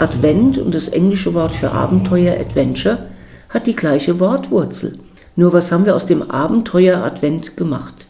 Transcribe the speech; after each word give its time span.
Advent 0.00 0.56
und 0.56 0.74
das 0.74 0.88
englische 0.88 1.34
Wort 1.34 1.54
für 1.54 1.72
Abenteuer 1.72 2.40
Adventure 2.40 3.06
hat 3.50 3.66
die 3.66 3.76
gleiche 3.76 4.18
Wortwurzel. 4.18 4.98
Nur 5.36 5.52
was 5.52 5.70
haben 5.70 5.84
wir 5.84 5.94
aus 5.94 6.06
dem 6.06 6.22
Abenteuer 6.30 7.04
Advent 7.04 7.56
gemacht? 7.56 8.08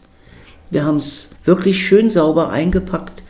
Wir 0.69 0.85
haben 0.85 0.97
es 0.97 1.31
wirklich 1.43 1.85
schön 1.85 2.09
sauber 2.09 2.49
eingepackt, 2.49 3.23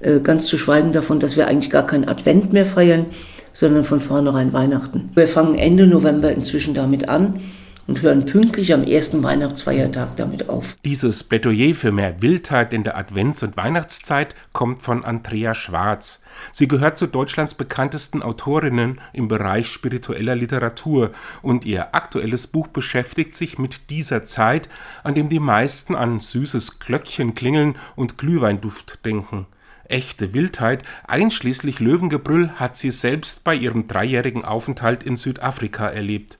äh, 0.00 0.18
ganz 0.18 0.46
zu 0.46 0.58
schweigen 0.58 0.90
davon, 0.90 1.20
dass 1.20 1.36
wir 1.36 1.46
eigentlich 1.46 1.70
gar 1.70 1.86
keinen 1.86 2.08
Advent 2.08 2.52
mehr 2.52 2.66
feiern, 2.66 3.06
sondern 3.52 3.84
von 3.84 4.00
vornherein 4.00 4.52
Weihnachten. 4.52 5.10
Wir 5.14 5.28
fangen 5.28 5.54
Ende 5.54 5.86
November 5.86 6.32
inzwischen 6.32 6.74
damit 6.74 7.08
an 7.08 7.40
und 7.86 8.02
hören 8.02 8.26
pünktlich 8.26 8.72
am 8.72 8.84
ersten 8.84 9.22
Weihnachtsfeiertag 9.22 10.16
damit 10.16 10.48
auf. 10.48 10.76
Dieses 10.84 11.24
Plädoyer 11.24 11.74
für 11.74 11.92
mehr 11.92 12.22
Wildheit 12.22 12.72
in 12.72 12.84
der 12.84 12.96
Advents- 12.96 13.42
und 13.42 13.56
Weihnachtszeit 13.56 14.34
kommt 14.52 14.82
von 14.82 15.04
Andrea 15.04 15.54
Schwarz. 15.54 16.22
Sie 16.52 16.68
gehört 16.68 16.98
zu 16.98 17.06
Deutschlands 17.06 17.54
bekanntesten 17.54 18.22
Autorinnen 18.22 19.00
im 19.12 19.28
Bereich 19.28 19.68
spiritueller 19.68 20.36
Literatur 20.36 21.10
und 21.42 21.64
ihr 21.64 21.94
aktuelles 21.94 22.46
Buch 22.46 22.68
beschäftigt 22.68 23.34
sich 23.34 23.58
mit 23.58 23.90
dieser 23.90 24.24
Zeit, 24.24 24.68
an 25.02 25.14
dem 25.14 25.28
die 25.28 25.40
meisten 25.40 25.94
an 25.94 26.20
süßes 26.20 26.78
Glöckchen 26.78 27.34
klingeln 27.34 27.76
und 27.96 28.18
Glühweinduft 28.18 29.04
denken. 29.04 29.46
Echte 29.84 30.32
Wildheit, 30.32 30.84
einschließlich 31.06 31.80
Löwengebrüll, 31.80 32.50
hat 32.56 32.76
sie 32.78 32.90
selbst 32.90 33.44
bei 33.44 33.54
ihrem 33.54 33.88
dreijährigen 33.88 34.44
Aufenthalt 34.44 35.02
in 35.02 35.18
Südafrika 35.18 35.86
erlebt. 35.88 36.38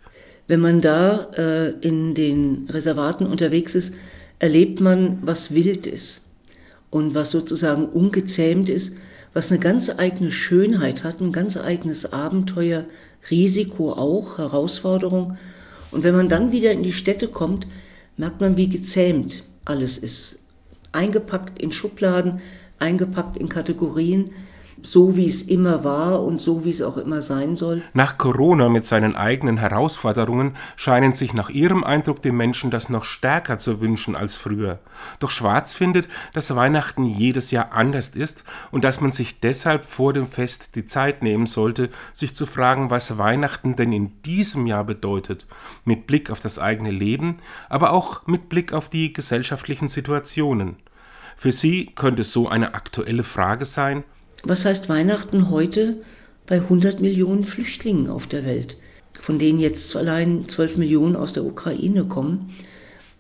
Wenn 0.53 0.61
man 0.61 0.83
da 0.83 1.31
äh, 1.35 1.71
in 1.81 2.15
den 2.15 2.67
Reservaten 2.69 3.25
unterwegs 3.25 3.75
ist, 3.75 3.95
erlebt 4.39 4.81
man, 4.83 5.17
was 5.23 5.55
wild 5.55 5.87
ist 5.87 6.27
und 6.91 7.15
was 7.15 7.31
sozusagen 7.31 7.87
ungezähmt 7.87 8.69
ist, 8.69 8.95
was 9.33 9.51
eine 9.51 9.61
ganz 9.61 9.89
eigene 9.89 10.31
Schönheit 10.31 11.05
hat, 11.05 11.23
ein 11.23 11.33
ganz 11.33 11.57
eigenes 11.57 12.13
Abenteuer, 12.13 12.85
Risiko 13.31 13.95
auch, 13.95 14.37
Herausforderung. 14.37 15.39
Und 15.91 16.05
wenn 16.05 16.15
man 16.15 16.29
dann 16.29 16.53
wieder 16.53 16.71
in 16.71 16.83
die 16.83 16.93
Städte 16.93 17.29
kommt, 17.29 17.67
merkt 18.19 18.43
man, 18.43 18.59
wie 18.59 18.69
gezähmt 18.69 19.45
alles 19.65 19.97
ist. 19.97 20.39
Eingepackt 20.93 21.63
in 21.63 21.73
Schubladen, 21.73 22.43
eingepackt 22.79 23.39
in 23.39 23.49
Kategorien, 23.49 24.33
so 24.83 25.17
wie 25.17 25.27
es 25.29 25.43
immer 25.43 25.85
war 25.85 26.23
und 26.23 26.41
so 26.41 26.65
wie 26.65 26.71
es 26.71 26.83
auch 26.83 26.97
immer 26.97 27.23
sein 27.23 27.57
soll. 27.57 27.83
Nach 27.93 28.19
Corona 28.19 28.69
mit 28.69 28.85
seinen 28.85 29.15
eigenen 29.15 29.59
Herausforderungen 29.59 30.57
scheinen 30.77 31.13
sich 31.13 31.35
nach 31.35 31.51
ihrem 31.51 31.85
Eindruck 31.85 32.23
die 32.23 32.33
Menschen 32.33 32.71
das 32.71 32.89
noch 32.89 33.05
stärker 33.05 33.59
zu 33.59 33.81
wünschen 33.81 34.17
als 34.17 34.37
früher. 34.37 34.79
Doch 35.21 35.31
Schwarz 35.31 35.73
findet, 35.73 36.09
dass 36.33 36.55
Weihnachten 36.55 37.05
jedes 37.05 37.51
Jahr 37.51 37.73
anders 37.73 38.11
ist 38.11 38.45
und 38.71 38.85
dass 38.85 39.01
man 39.01 39.13
sich 39.13 39.41
deshalb 39.41 39.85
vor 39.85 40.13
dem 40.13 40.27
Fest 40.27 40.75
die 40.75 40.87
Zeit 40.87 41.23
nehmen 41.23 41.47
sollte, 41.47 41.91
sich 42.13 42.35
zu 42.35 42.47
fragen, 42.47 42.91
was 42.91 43.19
Weihnachten 43.19 43.77
denn 43.77 43.93
in 43.93 44.23
diesem 44.23 44.67
Jahr 44.67 44.85
bedeutet, 44.85 45.47
mit 45.85 46.07
Blick 46.07 46.31
auf 46.31 46.41
das 46.41 46.59
eigene 46.59 46.91
Leben, 46.91 47.39
aber 47.69 47.93
auch 47.93 48.27
mit 48.27 48.49
Blick 48.49 48.73
auf 48.73 48.89
die 48.89 49.13
gesellschaftlichen 49.13 49.89
Situationen. 49.89 50.77
Für 51.37 51.53
sie 51.53 51.87
könnte 51.95 52.25
so 52.25 52.49
eine 52.49 52.75
aktuelle 52.75 53.25
Frage 53.25 53.65
sein, 53.65 54.05
was 54.43 54.65
heißt 54.65 54.89
Weihnachten 54.89 55.51
heute 55.51 56.03
bei 56.47 56.57
100 56.57 57.01
Millionen 57.01 57.45
Flüchtlingen 57.45 58.09
auf 58.09 58.27
der 58.27 58.45
Welt, 58.45 58.77
von 59.21 59.39
denen 59.39 59.61
jetzt 59.61 59.95
allein 59.97 60.49
12 60.49 60.77
Millionen 60.77 61.17
aus 61.17 61.33
der 61.33 61.45
Ukraine 61.45 62.05
kommen? 62.05 62.55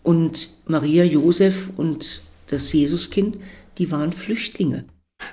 Und 0.03 0.51
Maria, 0.67 1.05
Josef 1.05 1.71
und 1.77 2.23
das 2.49 2.73
Jesuskind, 2.73 3.39
die 3.79 3.91
waren 3.91 4.13
Flüchtlinge. 4.13 4.85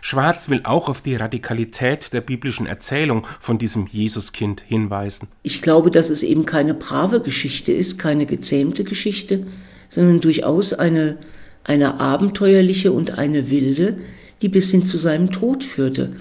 Schwarz 0.01 0.49
will 0.49 0.61
auch 0.63 0.87
auf 0.87 1.01
die 1.01 1.15
Radikalität 1.15 2.13
der 2.13 2.21
biblischen 2.21 2.67
Erzählung 2.67 3.25
von 3.39 3.57
diesem 3.57 3.87
Jesuskind 3.87 4.61
hinweisen. 4.61 5.27
Ich 5.41 5.61
glaube, 5.61 5.89
dass 5.91 6.11
es 6.11 6.21
eben 6.21 6.45
keine 6.45 6.75
brave 6.75 7.21
Geschichte 7.21 7.71
ist, 7.71 7.97
keine 7.97 8.27
gezähmte 8.27 8.83
Geschichte, 8.83 9.47
sondern 9.89 10.21
durchaus 10.21 10.73
eine, 10.73 11.17
eine 11.63 11.99
abenteuerliche 11.99 12.91
und 12.91 13.17
eine 13.17 13.49
wilde, 13.49 13.97
die 14.41 14.49
bis 14.49 14.71
hin 14.71 14.83
zu 14.83 14.97
seinem 14.97 15.31
Tod 15.31 15.63
führte, 15.63 16.13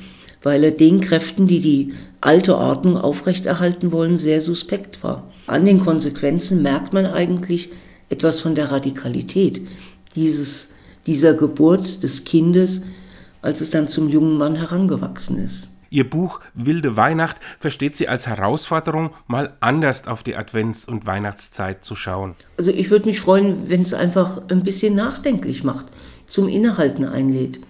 weil 0.42 0.64
er 0.64 0.70
den 0.70 1.00
Kräften, 1.00 1.46
die 1.46 1.60
die 1.60 1.92
alte 2.20 2.56
Ordnung 2.56 2.96
aufrechterhalten 2.96 3.92
wollen, 3.92 4.18
sehr 4.18 4.40
suspekt 4.40 5.02
war. 5.02 5.30
An 5.46 5.64
den 5.64 5.80
Konsequenzen 5.80 6.62
merkt 6.62 6.92
man 6.92 7.06
eigentlich 7.06 7.70
etwas 8.08 8.40
von 8.40 8.54
der 8.54 8.70
Radikalität 8.70 9.66
dieses, 10.14 10.70
dieser 11.06 11.34
Geburt 11.34 12.02
des 12.02 12.24
Kindes, 12.24 12.82
als 13.42 13.60
es 13.60 13.70
dann 13.70 13.88
zum 13.88 14.08
jungen 14.08 14.36
Mann 14.36 14.56
herangewachsen 14.56 15.44
ist. 15.44 15.68
Ihr 15.90 16.08
Buch 16.08 16.40
Wilde 16.52 16.96
Weihnacht 16.96 17.38
versteht 17.58 17.96
sie 17.96 18.08
als 18.08 18.26
Herausforderung, 18.26 19.10
mal 19.26 19.54
anders 19.60 20.06
auf 20.06 20.22
die 20.22 20.36
Advents- 20.36 20.86
und 20.86 21.06
Weihnachtszeit 21.06 21.82
zu 21.82 21.96
schauen. 21.96 22.34
Also 22.58 22.70
ich 22.70 22.90
würde 22.90 23.06
mich 23.06 23.20
freuen, 23.20 23.70
wenn 23.70 23.82
es 23.82 23.94
einfach 23.94 24.42
ein 24.48 24.62
bisschen 24.62 24.94
nachdenklich 24.94 25.64
macht, 25.64 25.86
zum 26.26 26.48
Innehalten 26.48 27.06
einlädt 27.06 27.60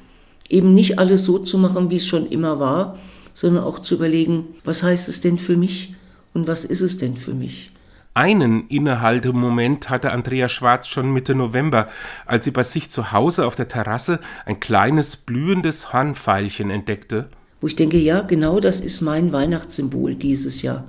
eben 0.48 0.74
nicht 0.74 0.98
alles 0.98 1.24
so 1.24 1.38
zu 1.38 1.58
machen, 1.58 1.90
wie 1.90 1.96
es 1.96 2.06
schon 2.06 2.26
immer 2.26 2.60
war, 2.60 2.98
sondern 3.34 3.64
auch 3.64 3.80
zu 3.80 3.94
überlegen, 3.94 4.56
was 4.64 4.82
heißt 4.82 5.08
es 5.08 5.20
denn 5.20 5.38
für 5.38 5.56
mich 5.56 5.94
und 6.34 6.46
was 6.46 6.64
ist 6.64 6.80
es 6.80 6.98
denn 6.98 7.16
für 7.16 7.34
mich. 7.34 7.72
Einen 8.14 8.66
Innehaltemoment 8.66 9.90
hatte 9.90 10.10
Andrea 10.10 10.48
Schwarz 10.48 10.88
schon 10.88 11.12
Mitte 11.12 11.36
November, 11.36 11.88
als 12.26 12.44
sie 12.44 12.50
bei 12.50 12.64
sich 12.64 12.90
zu 12.90 13.12
Hause 13.12 13.46
auf 13.46 13.54
der 13.54 13.68
Terrasse 13.68 14.18
ein 14.44 14.58
kleines 14.58 15.16
blühendes 15.16 15.92
Hornfeilchen 15.92 16.70
entdeckte. 16.70 17.28
Wo 17.60 17.68
ich 17.68 17.76
denke, 17.76 17.98
ja, 17.98 18.22
genau 18.22 18.58
das 18.58 18.80
ist 18.80 19.02
mein 19.02 19.32
Weihnachtssymbol 19.32 20.16
dieses 20.16 20.62
Jahr. 20.62 20.84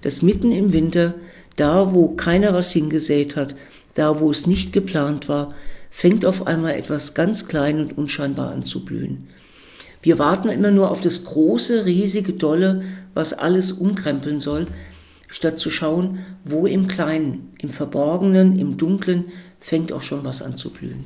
Das 0.00 0.22
mitten 0.22 0.52
im 0.52 0.72
Winter, 0.72 1.16
da 1.56 1.92
wo 1.92 2.14
keiner 2.14 2.54
was 2.54 2.72
hingesät 2.72 3.36
hat, 3.36 3.54
da 3.94 4.18
wo 4.18 4.30
es 4.30 4.46
nicht 4.46 4.72
geplant 4.72 5.28
war, 5.28 5.52
fängt 5.90 6.24
auf 6.24 6.46
einmal 6.46 6.74
etwas 6.74 7.14
ganz 7.14 7.48
klein 7.48 7.80
und 7.80 7.98
unscheinbar 7.98 8.52
an 8.52 8.62
zu 8.62 8.84
blühen. 8.84 9.28
Wir 10.02 10.18
warten 10.18 10.48
immer 10.48 10.70
nur 10.70 10.90
auf 10.90 11.00
das 11.02 11.24
große, 11.24 11.84
riesige, 11.84 12.32
dolle, 12.32 12.82
was 13.12 13.34
alles 13.34 13.72
umkrempeln 13.72 14.40
soll, 14.40 14.66
statt 15.28 15.58
zu 15.58 15.70
schauen, 15.70 16.20
wo 16.44 16.66
im 16.66 16.88
Kleinen, 16.88 17.50
im 17.58 17.70
Verborgenen, 17.70 18.58
im 18.58 18.78
Dunklen 18.78 19.26
fängt 19.58 19.92
auch 19.92 20.00
schon 20.00 20.24
was 20.24 20.40
an 20.40 20.56
zu 20.56 20.70
blühen. 20.70 21.04